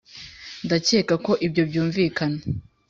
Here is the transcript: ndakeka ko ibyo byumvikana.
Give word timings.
ndakeka 0.65 1.13
ko 1.25 1.31
ibyo 1.45 1.63
byumvikana. 1.69 2.39